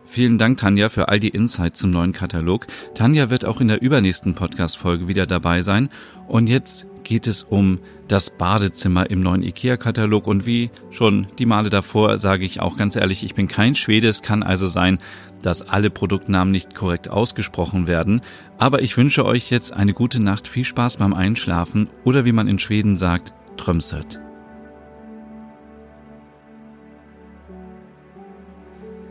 Vielen 0.05 0.37
Dank, 0.37 0.59
Tanja, 0.59 0.89
für 0.89 1.09
all 1.09 1.19
die 1.19 1.29
Insights 1.29 1.79
zum 1.79 1.89
neuen 1.89 2.11
Katalog. 2.11 2.67
Tanja 2.93 3.31
wird 3.31 3.45
auch 3.45 3.59
in 3.59 3.67
der 3.67 3.81
übernächsten 3.81 4.35
Podcast-Folge 4.35 5.07
wieder 5.07 5.25
dabei 5.25 5.63
sein. 5.63 5.89
Und 6.27 6.49
jetzt 6.49 6.85
geht 7.03 7.27
es 7.27 7.43
um 7.43 7.79
das 8.07 8.29
Badezimmer 8.29 9.09
im 9.09 9.19
neuen 9.19 9.43
IKEA-Katalog. 9.43 10.27
Und 10.27 10.45
wie 10.45 10.69
schon 10.91 11.27
die 11.39 11.45
Male 11.45 11.69
davor 11.69 12.17
sage 12.19 12.45
ich 12.45 12.59
auch 12.59 12.77
ganz 12.77 12.95
ehrlich, 12.95 13.23
ich 13.23 13.33
bin 13.33 13.47
kein 13.47 13.75
Schwede. 13.75 14.07
Es 14.07 14.21
kann 14.21 14.43
also 14.43 14.67
sein, 14.67 14.97
dass 15.41 15.61
alle 15.61 15.89
Produktnamen 15.89 16.51
nicht 16.51 16.75
korrekt 16.75 17.09
ausgesprochen 17.09 17.87
werden. 17.87 18.21
Aber 18.57 18.81
ich 18.81 18.97
wünsche 18.97 19.25
euch 19.25 19.49
jetzt 19.49 19.73
eine 19.73 19.93
gute 19.93 20.21
Nacht, 20.21 20.47
viel 20.47 20.63
Spaß 20.63 20.97
beim 20.97 21.13
Einschlafen 21.13 21.89
oder 22.03 22.25
wie 22.25 22.31
man 22.31 22.47
in 22.47 22.59
Schweden 22.59 22.95
sagt, 22.95 23.33
Trömsöt. 23.57 24.19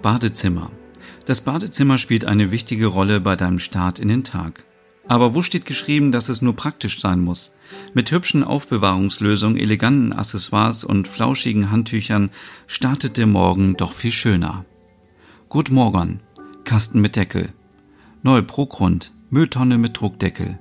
Badezimmer 0.00 0.70
das 1.25 1.40
Badezimmer 1.40 1.99
spielt 1.99 2.25
eine 2.25 2.50
wichtige 2.50 2.87
Rolle 2.87 3.20
bei 3.20 3.37
deinem 3.37 3.61
Start 3.61 4.00
in 4.00 4.08
den 4.08 4.25
Tag. 4.25 4.64
Aber 5.06 5.34
wo 5.34 5.42
steht 5.42 5.66
geschrieben, 5.66 6.11
dass 6.11 6.28
es 6.28 6.42
nur 6.42 6.56
praktisch 6.56 7.00
sein 7.00 7.20
muss? 7.20 7.54
Mit 7.94 8.10
hübschen 8.10 8.44
Aufbewahrungslösungen, 8.44 9.58
eleganten 9.58 10.12
Accessoires 10.12 10.84
und 10.84 11.08
flauschigen 11.08 11.70
Handtüchern 11.70 12.30
startet 12.66 13.16
der 13.16 13.26
Morgen 13.26 13.76
doch 13.76 13.92
viel 13.92 14.12
schöner. 14.12 14.64
Gut 15.48 15.70
Morgen, 15.70 16.20
Kasten 16.64 17.00
mit 17.00 17.16
Deckel. 17.16 17.52
Neu 18.22 18.42
Progrund, 18.42 19.12
Mülltonne 19.30 19.78
mit 19.78 20.00
Druckdeckel. 20.00 20.58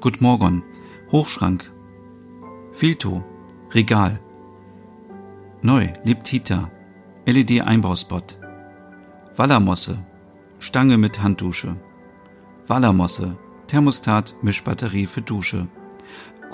Gut 0.00 0.20
Morgen, 0.20 0.62
Hochschrank. 1.10 1.70
Filto, 2.72 3.24
Regal. 3.72 4.20
Neu, 5.62 5.92
Liptita, 6.04 6.70
LED-Einbauspot. 7.26 8.38
Wallermosse, 9.36 9.98
Stange 10.58 10.98
mit 10.98 11.22
Handdusche. 11.22 11.76
Wallermosse, 12.66 13.36
Thermostat, 13.66 14.34
Mischbatterie 14.42 15.06
für 15.06 15.22
Dusche. 15.22 15.68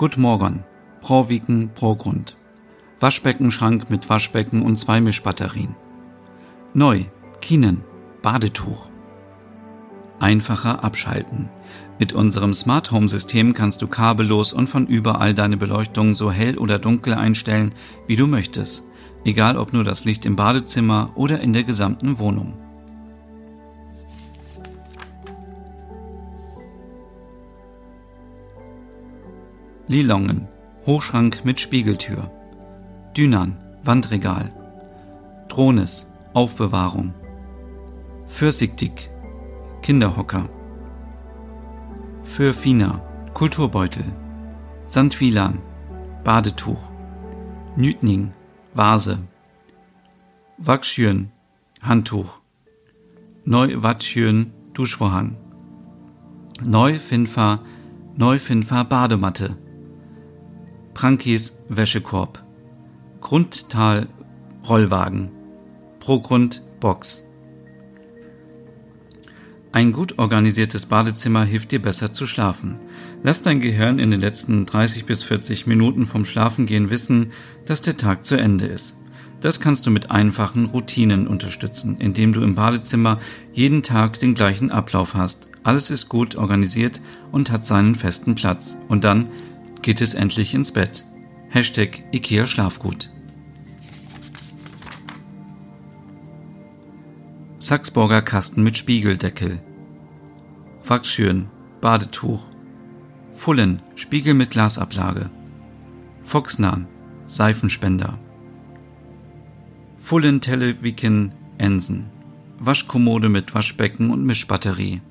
Good 0.01 0.17
Morgen, 0.17 0.63
Pro-Wiken, 1.01 1.69
Pro-Grund. 1.75 2.35
Waschbeckenschrank 2.99 3.91
mit 3.91 4.09
Waschbecken 4.09 4.63
und 4.63 4.75
zwei 4.77 4.99
Mischbatterien. 4.99 5.75
Neu, 6.73 7.03
Kinen, 7.39 7.83
Badetuch. 8.23 8.89
Einfacher 10.19 10.83
abschalten. 10.83 11.49
Mit 11.99 12.13
unserem 12.13 12.55
Smart 12.55 12.91
Home 12.91 13.09
System 13.09 13.53
kannst 13.53 13.83
du 13.83 13.87
kabellos 13.87 14.53
und 14.53 14.71
von 14.71 14.87
überall 14.87 15.35
deine 15.35 15.57
Beleuchtung 15.57 16.15
so 16.15 16.31
hell 16.31 16.57
oder 16.57 16.79
dunkel 16.79 17.13
einstellen, 17.13 17.71
wie 18.07 18.15
du 18.15 18.25
möchtest. 18.25 18.87
Egal 19.23 19.55
ob 19.55 19.71
nur 19.71 19.83
das 19.83 20.03
Licht 20.03 20.25
im 20.25 20.35
Badezimmer 20.35 21.11
oder 21.13 21.41
in 21.41 21.53
der 21.53 21.63
gesamten 21.63 22.17
Wohnung. 22.17 22.55
Lilongen, 29.91 30.47
Hochschrank 30.85 31.43
mit 31.43 31.59
Spiegeltür. 31.59 32.31
Dünan, 33.17 33.57
Wandregal. 33.83 34.49
Drohnes, 35.49 36.09
Aufbewahrung. 36.33 37.13
Pfirsichtig, 38.25 39.11
Kinderhocker. 39.81 40.47
Fürfina, 42.23 43.01
Kulturbeutel. 43.33 44.05
Sandwilan, 44.85 45.59
Badetuch. 46.23 46.83
Nütning, 47.75 48.31
Vase. 48.73 49.17
Wachschürn, 50.57 51.33
Handtuch. 51.81 52.39
Neu-Watschürn, 53.43 54.53
Duschvorhang. 54.71 55.35
Neu-Finfa, 56.63 57.59
Neu-Finfa, 58.15 58.83
Badematte. 58.83 59.57
Prankis 60.93 61.57
Wäschekorb, 61.69 62.43
Grundtal 63.21 64.07
Rollwagen, 64.67 65.31
Progrund 65.99 66.61
Box. 66.79 67.27
Ein 69.71 69.93
gut 69.93 70.19
organisiertes 70.19 70.85
Badezimmer 70.85 71.45
hilft 71.45 71.71
dir 71.71 71.81
besser 71.81 72.11
zu 72.11 72.25
schlafen. 72.25 72.77
Lass 73.23 73.41
dein 73.41 73.61
Gehirn 73.61 73.99
in 73.99 74.11
den 74.11 74.19
letzten 74.19 74.65
30 74.65 75.05
bis 75.05 75.23
40 75.23 75.65
Minuten 75.65 76.05
vom 76.05 76.25
Schlafengehen 76.25 76.89
wissen, 76.89 77.31
dass 77.65 77.81
der 77.81 77.95
Tag 77.95 78.25
zu 78.25 78.35
Ende 78.35 78.65
ist. 78.65 78.97
Das 79.39 79.59
kannst 79.59 79.87
du 79.87 79.91
mit 79.91 80.11
einfachen 80.11 80.65
Routinen 80.65 81.25
unterstützen, 81.25 81.97
indem 81.99 82.33
du 82.33 82.41
im 82.41 82.53
Badezimmer 82.53 83.19
jeden 83.53 83.81
Tag 83.81 84.19
den 84.19 84.35
gleichen 84.35 84.71
Ablauf 84.71 85.13
hast. 85.13 85.47
Alles 85.63 85.89
ist 85.89 86.09
gut 86.09 86.35
organisiert 86.35 87.01
und 87.31 87.49
hat 87.49 87.65
seinen 87.65 87.95
festen 87.95 88.35
Platz. 88.35 88.77
Und 88.87 89.03
dann 89.03 89.29
geht 89.81 90.01
es 90.01 90.13
endlich 90.13 90.53
ins 90.53 90.71
Bett. 90.71 91.05
Hashtag 91.49 92.03
IKEA 92.13 92.47
Schlafgut. 92.47 93.09
Sachsburger 97.59 98.21
Kasten 98.21 98.63
mit 98.63 98.77
Spiegeldeckel. 98.77 99.59
Wachschüren, 100.83 101.49
Badetuch. 101.79 102.47
Fullen, 103.29 103.81
Spiegel 103.95 104.33
mit 104.33 104.51
Glasablage. 104.51 105.29
Foxnan, 106.23 106.87
Seifenspender. 107.25 108.17
Fullen 109.97 110.41
Televiken 110.41 111.33
Ensen. 111.57 112.09
Waschkommode 112.59 113.29
mit 113.29 113.53
Waschbecken 113.53 114.09
und 114.11 114.25
Mischbatterie. 114.25 115.01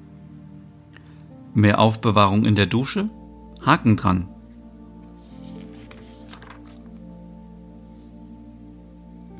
Mehr 1.55 1.79
Aufbewahrung 1.79 2.45
in 2.45 2.55
der 2.55 2.67
Dusche? 2.67 3.11
Haken 3.65 3.97
dran. 3.97 4.29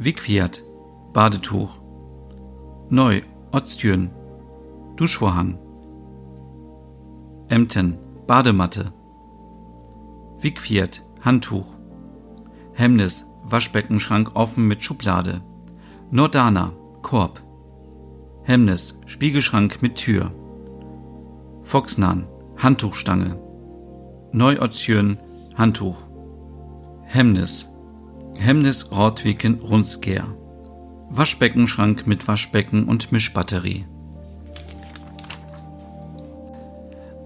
Wigfiat, 0.03 0.63
Badetuch, 1.13 1.79
Neu, 2.89 3.21
Otztüren, 3.53 4.11
Duschvorhang. 4.97 5.59
Emten, 7.49 7.99
Badematte. 8.27 8.95
Wigfiert, 10.41 11.03
Handtuch. 11.23 11.75
Hemnes, 12.73 13.31
Waschbeckenschrank 13.45 14.31
offen 14.33 14.67
mit 14.67 14.83
Schublade. 14.83 15.43
Nordana, 16.11 16.73
Korb. 17.03 17.45
Hemnes, 18.45 19.03
Spiegelschrank 19.05 19.83
mit 19.83 19.97
Tür. 19.97 20.33
Foxnan, 21.63 22.27
Handtuchstange. 22.57 23.39
Neuotzjön, 24.33 25.19
Handtuch. 25.57 26.07
Hemnes, 27.03 27.70
Hemnes 28.43 28.91
Rotwiken 28.91 29.61
Runsker. 29.61 30.35
Waschbeckenschrank 31.11 32.07
mit 32.07 32.27
Waschbecken 32.27 32.85
und 32.85 33.13
Mischbatterie. 33.13 33.85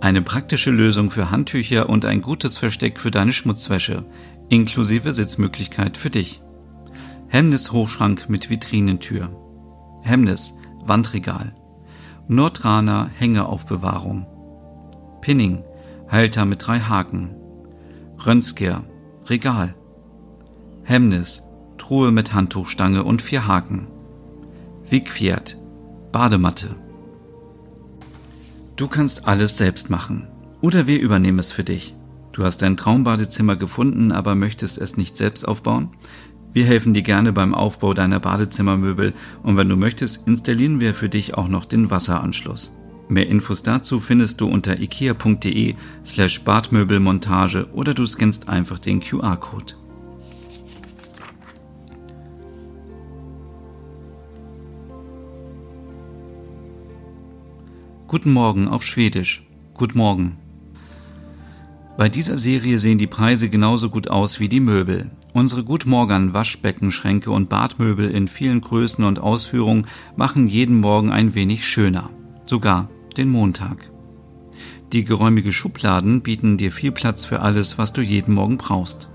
Eine 0.01 0.23
praktische 0.23 0.73
Lösung 0.73 1.13
für 1.13 1.31
Handtücher 1.31 1.89
und 1.89 2.05
ein 2.05 2.21
gutes 2.21 2.59
Versteck 2.59 2.99
für 2.99 3.13
deine 3.13 3.33
Schmutzwäsche, 3.33 4.05
inklusive 4.49 5.13
Sitzmöglichkeit 5.13 5.97
für 5.97 6.11
dich. 6.11 6.43
Hemnes 7.29 7.71
Hochschrank 7.71 8.29
mit 8.29 8.51
Vitrinentür. 8.51 9.31
Hemnes 10.03 10.55
Wandregal. 10.81 11.55
Nordraner 12.27 13.09
Hängeaufbewahrung. 13.17 14.27
Pinning 15.21 15.63
Halter 16.09 16.45
mit 16.45 16.67
drei 16.67 16.81
Haken. 16.81 17.37
Rönsker 18.27 18.83
Regal. 19.29 19.77
Hemnis, 20.85 21.43
Truhe 21.79 22.13
mit 22.13 22.35
Handtuchstange 22.35 23.05
und 23.05 23.23
vier 23.23 23.47
Haken. 23.47 23.87
Wigpferd, 24.89 25.59
Badematte. 26.13 26.77
Du 28.77 28.89
kannst 28.89 29.27
alles 29.27 29.57
selbst 29.57 29.89
machen. 29.89 30.29
Oder 30.61 30.87
wir 30.87 31.01
übernehmen 31.01 31.39
es 31.39 31.53
für 31.53 31.65
dich. 31.65 31.95
Du 32.33 32.45
hast 32.45 32.63
dein 32.63 32.77
Traumbadezimmer 32.77 33.57
gefunden, 33.57 34.13
aber 34.13 34.35
möchtest 34.35 34.79
es 34.79 34.97
nicht 34.97 35.17
selbst 35.17 35.49
aufbauen? 35.49 35.91
Wir 36.53 36.67
helfen 36.67 36.93
dir 36.93 37.03
gerne 37.03 37.33
beim 37.33 37.55
Aufbau 37.55 37.95
deiner 37.95 38.21
Badezimmermöbel 38.21 39.15
und 39.43 39.57
wenn 39.57 39.69
du 39.69 39.77
möchtest, 39.77 40.27
installieren 40.27 40.81
wir 40.81 40.95
für 40.95 41.09
dich 41.09 41.35
auch 41.35 41.49
noch 41.49 41.65
den 41.65 41.91
Wasseranschluss. 41.91 42.77
Mehr 43.09 43.29
Infos 43.29 43.63
dazu 43.63 44.01
findest 44.01 44.41
du 44.41 44.49
unter 44.49 44.79
ikea.de 44.79 45.75
slash 46.05 46.43
Badmöbelmontage 46.43 47.69
oder 47.73 47.95
du 47.95 48.07
scannst 48.07 48.49
einfach 48.49 48.79
den 48.79 49.01
QR-Code. 49.01 49.75
Guten 58.15 58.33
Morgen 58.33 58.69
auf 58.69 58.85
Schwedisch. 58.85 59.43
Guten 59.75 59.99
Morgen. 59.99 60.37
Bei 61.97 62.09
dieser 62.09 62.39
Serie 62.39 62.79
sehen 62.79 62.97
die 62.97 63.09
Preise 63.09 63.49
genauso 63.49 63.91
gut 63.91 64.07
aus 64.07 64.39
wie 64.39 64.49
die 64.49 64.61
Möbel. 64.61 65.11
Unsere 65.33 65.65
Gutmorgen 65.65 66.33
Waschbeckenschränke 66.33 67.33
und 67.33 67.49
Badmöbel 67.49 68.09
in 68.09 68.29
vielen 68.29 68.61
Größen 68.61 69.03
und 69.03 69.19
Ausführungen 69.19 69.89
machen 70.15 70.47
jeden 70.47 70.79
Morgen 70.79 71.11
ein 71.11 71.35
wenig 71.35 71.67
schöner. 71.67 72.09
Sogar 72.47 72.89
den 73.17 73.31
Montag. 73.31 73.91
Die 74.93 75.03
geräumige 75.03 75.51
Schubladen 75.51 76.21
bieten 76.21 76.57
dir 76.57 76.71
viel 76.71 76.93
Platz 76.93 77.25
für 77.25 77.41
alles, 77.41 77.79
was 77.79 77.93
du 77.93 78.01
jeden 78.01 78.33
Morgen 78.35 78.59
brauchst. 78.59 79.09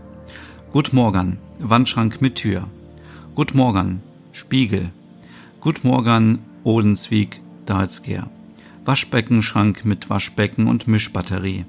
Gutmorgen 0.73 1.37
Wandschrank 1.59 2.19
mit 2.19 2.35
Tür. 2.35 2.67
Gutmorgen 3.33 4.01
Spiegel. 4.33 4.91
Gutmorgen 5.61 6.39
Odensweg 6.65 7.39
Dalsger. 7.65 8.29
Waschbeckenschrank 8.85 9.85
mit 9.85 10.09
Waschbecken 10.09 10.67
und 10.67 10.87
Mischbatterie. 10.87 11.65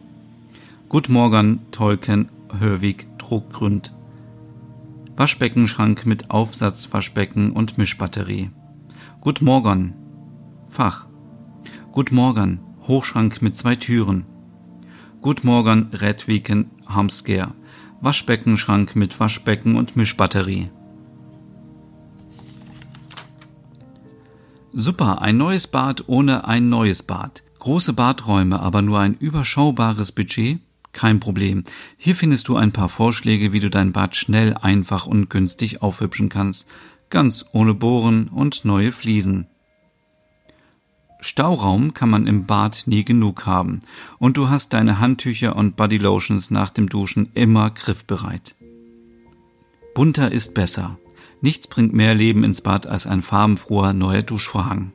Gut 0.89 1.09
Morgen 1.09 1.61
Tolkien 1.71 2.29
Hörwig 2.59 3.07
Druckgrund. 3.19 3.93
Waschbeckenschrank 5.17 6.07
mit 6.07 6.31
Aufsatz 6.31 6.93
Waschbecken 6.93 7.51
und 7.51 7.79
Mischbatterie. 7.79 8.51
Gut 9.21 9.43
Morgen 9.43 9.95
Fach. 10.71 11.07
Gut 11.93 12.13
Morgen 12.13 12.61
Hochschrank 12.87 13.43
mit 13.43 13.57
zwei 13.57 13.75
Türen. 13.75 14.25
Gut 15.21 15.45
Morgen 15.45 15.91
Redwiken 15.93 16.71
Hamsker. 16.87 17.55
Waschbeckenschrank 18.01 18.97
mit 18.97 19.19
Waschbecken 19.21 19.77
und 19.77 19.97
Mischbatterie. 19.97 20.71
Super, 24.73 25.21
ein 25.21 25.37
neues 25.37 25.67
Bad 25.67 26.05
ohne 26.07 26.47
ein 26.47 26.69
neues 26.69 27.03
Bad. 27.03 27.43
Große 27.59 27.93
Badräume, 27.93 28.61
aber 28.61 28.83
nur 28.83 29.01
ein 29.01 29.15
überschaubares 29.15 30.13
Budget? 30.13 30.61
Kein 30.93 31.19
Problem. 31.19 31.65
Hier 31.97 32.15
findest 32.15 32.47
du 32.47 32.57
ein 32.57 32.71
paar 32.71 32.89
Vorschläge, 32.89 33.53
wie 33.53 33.59
du 33.59 33.69
dein 33.69 33.91
Bad 33.91 34.15
schnell, 34.15 34.55
einfach 34.55 35.07
und 35.07 35.29
günstig 35.29 35.83
aufhübschen 35.83 36.29
kannst. 36.29 36.69
Ganz 37.11 37.47
ohne 37.53 37.75
Bohren 37.75 38.29
und 38.29 38.65
neue 38.65 38.93
Fliesen. 38.93 39.49
Stauraum 41.21 41.93
kann 41.93 42.09
man 42.09 42.29
im 42.29 42.47
Bad 42.47 42.85
nie 42.87 43.05
genug 43.05 43.47
haben. 43.47 43.81
Und 44.19 44.37
du 44.37 44.49
hast 44.49 44.73
deine 44.73 45.01
Handtücher 45.01 45.57
und 45.57 45.75
Bodylotions 45.75 46.53
nach 46.53 46.71
dem 46.71 46.89
Duschen 46.89 47.31
immer 47.35 47.71
griffbereit. 47.71 48.55
Bunter 49.95 50.31
ist 50.31 50.55
besser. 50.55 50.97
Nichts 51.43 51.67
bringt 51.67 51.95
mehr 51.95 52.15
Leben 52.15 52.45
ins 52.45 52.61
Bad 52.61 52.87
als 52.87 53.07
ein 53.07 53.23
farbenfroher 53.23 53.93
neuer 53.93 54.23
Duschvorhang. 54.23 54.93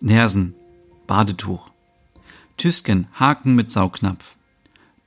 Nersen, 0.00 0.54
Badetuch. 1.06 1.70
Tüsken, 2.56 3.06
Haken 3.12 3.54
mit 3.54 3.70
Saugnapf. 3.70 4.36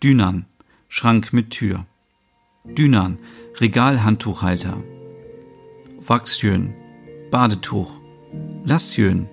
Dünan, 0.04 0.46
Schrank 0.90 1.34
mit 1.34 1.50
Tür. 1.50 1.86
Dünan, 2.66 3.18
Regalhandtuchhalter. 3.60 4.84
Wachsjön, 6.06 6.74
Badetuch. 7.32 7.92
Lassjön, 8.64 9.28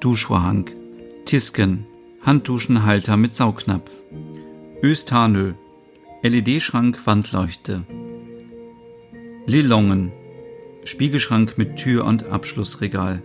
Duschvorhang. 0.00 0.70
Tisken, 1.24 1.86
Handduschenhalter 2.22 3.16
mit 3.16 3.34
Saugnapf. 3.34 3.90
Östanö, 4.82 5.54
LED-Schrank 6.22 7.06
Wandleuchte. 7.06 7.84
Lilongen, 9.46 10.12
Spiegelschrank 10.84 11.58
mit 11.58 11.76
Tür 11.76 12.04
und 12.06 12.24
Abschlussregal. 12.24 13.22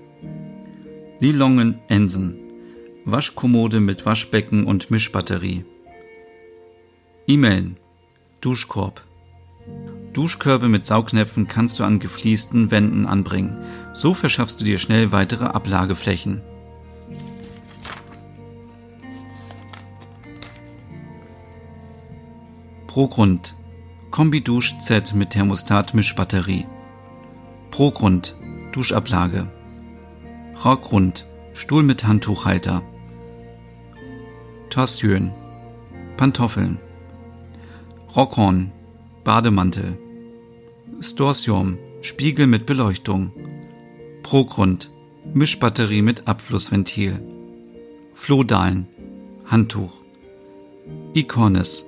Lilongen 1.19 1.79
Ensen. 1.87 2.37
Waschkommode 3.05 3.79
mit 3.79 4.05
Waschbecken 4.05 4.65
und 4.65 4.91
Mischbatterie. 4.91 5.63
E-Mail. 7.27 7.75
Duschkorb. 8.41 9.01
Duschkörbe 10.11 10.67
mit 10.67 10.85
Saugnäpfen 10.85 11.47
kannst 11.47 11.79
du 11.79 11.83
an 11.85 11.99
gefliesten 11.99 12.71
Wänden 12.71 13.05
anbringen. 13.05 13.63
So 13.93 14.13
verschaffst 14.13 14.59
du 14.59 14.65
dir 14.65 14.77
schnell 14.77 15.11
weitere 15.11 15.45
Ablageflächen. 15.45 16.41
Pro 22.87 23.07
Grund. 23.07 23.55
Kombi 24.11 24.41
Dusch 24.41 24.77
Z 24.79 25.15
mit 25.15 25.31
Thermostat 25.31 25.93
Mischbatterie. 25.93 26.65
Progrund, 27.75 28.37
Duschablage. 28.71 29.51
Rockgrund, 30.63 31.25
Stuhl 31.53 31.83
mit 31.83 32.07
Handtuchhalter. 32.07 32.83
Torsjön, 34.69 35.33
Pantoffeln. 36.15 36.79
Rockhorn, 38.15 38.71
Bademantel. 39.25 39.97
Storsium, 41.01 41.77
Spiegel 41.99 42.47
mit 42.47 42.65
Beleuchtung. 42.65 43.33
Progrund, 44.23 44.89
Mischbatterie 45.33 46.01
mit 46.01 46.29
Abflussventil. 46.29 47.19
Flohdalen, 48.13 48.87
Handtuch. 49.47 50.01
Ikornis, 51.13 51.85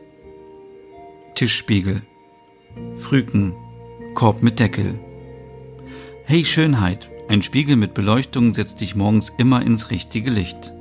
Tischspiegel. 1.36 2.02
Früken, 2.98 3.56
Korb 4.16 4.44
mit 4.44 4.60
Deckel. 4.60 5.00
Hey 6.30 6.44
Schönheit, 6.44 7.10
ein 7.30 7.42
Spiegel 7.42 7.78
mit 7.78 7.94
Beleuchtung 7.94 8.54
setzt 8.54 8.82
dich 8.82 8.96
morgens 8.96 9.30
immer 9.38 9.62
ins 9.62 9.92
richtige 9.92 10.30
Licht. 10.30 10.74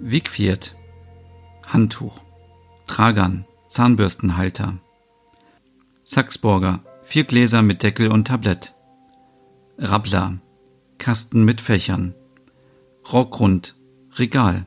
Wigfiert, 0.00 0.74
Handtuch, 1.68 2.20
Tragan, 2.88 3.46
Zahnbürstenhalter. 3.68 4.78
Sachsburger, 6.02 6.80
vier 7.04 7.22
Gläser 7.22 7.62
mit 7.62 7.84
Deckel 7.84 8.10
und 8.10 8.26
Tablett. 8.26 8.74
Rabbler, 9.78 10.38
Kasten 10.98 11.44
mit 11.44 11.60
Fächern. 11.60 12.12
Rockgrund, 13.12 13.76
Regal. 14.18 14.66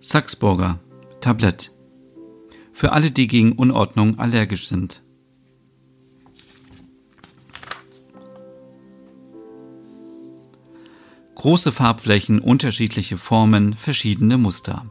Sachsburger, 0.00 0.78
Tablett 1.20 1.70
für 2.80 2.92
alle, 2.92 3.10
die 3.10 3.26
gegen 3.26 3.52
Unordnung 3.52 4.18
allergisch 4.18 4.66
sind. 4.66 5.02
Große 11.34 11.72
Farbflächen, 11.72 12.38
unterschiedliche 12.38 13.18
Formen, 13.18 13.74
verschiedene 13.74 14.38
Muster. 14.38 14.86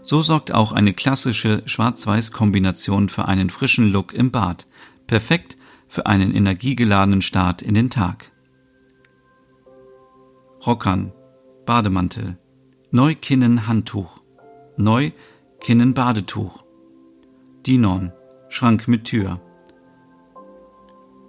So 0.00 0.22
sorgt 0.22 0.54
auch 0.54 0.72
eine 0.72 0.94
klassische 0.94 1.62
Schwarz-Weiß-Kombination 1.66 3.10
für 3.10 3.26
einen 3.26 3.50
frischen 3.50 3.92
Look 3.92 4.14
im 4.14 4.30
Bad, 4.30 4.66
perfekt 5.06 5.58
für 5.86 6.06
einen 6.06 6.34
energiegeladenen 6.34 7.20
Start 7.20 7.60
in 7.60 7.74
den 7.74 7.90
Tag. 7.90 8.32
Rockern, 10.66 11.12
Bademantel, 11.66 12.38
Neukinnen 12.90 13.66
Handtuch, 13.66 14.22
Neukinnen 14.78 15.92
Badetuch, 15.92 16.63
Dinon, 17.66 18.12
Schrank 18.48 18.88
mit 18.88 19.04
Tür, 19.04 19.40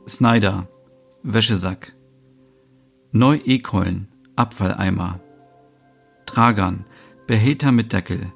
Snyder, 0.07 0.67
Wäschesack, 1.23 1.95
Neu-Ekollen, 3.11 4.09
Abfalleimer, 4.35 5.21
Tragern, 6.25 6.85
Behälter 7.25 7.71
mit 7.71 7.93
Deckel, 7.93 8.31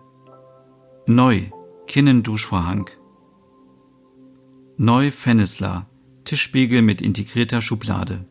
Neu, 1.06 1.42
Kinnenduschvorhang, 1.88 2.90
Neu 4.78 5.12
Fennisler, 5.12 5.86
Tischspiegel 6.24 6.82
mit 6.82 7.02
integrierter 7.02 7.62
Schublade, 7.62 8.26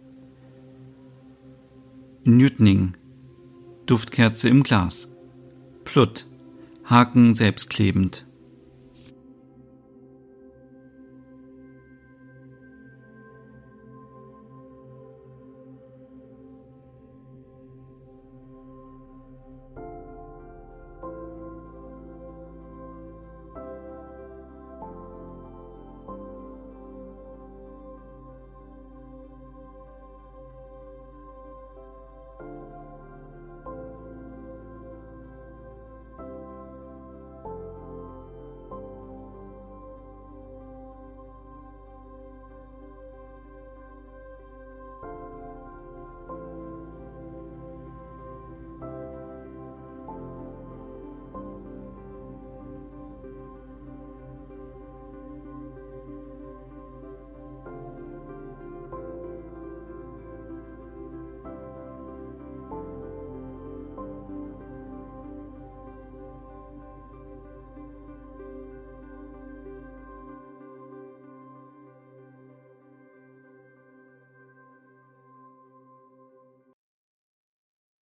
Newtning, 2.24 2.96
Duftkerze 3.84 4.48
im 4.48 4.62
Glas, 4.62 5.12
Plutt, 5.84 6.26
Haken 6.84 7.34
selbstklebend, 7.34 8.26